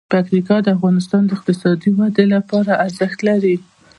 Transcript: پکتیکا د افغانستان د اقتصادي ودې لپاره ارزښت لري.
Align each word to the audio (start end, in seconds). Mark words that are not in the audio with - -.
پکتیکا 0.13 0.57
د 0.63 0.67
افغانستان 0.75 1.21
د 1.25 1.29
اقتصادي 1.37 1.89
ودې 1.97 2.25
لپاره 2.35 2.71
ارزښت 2.85 3.19
لري. 3.29 3.55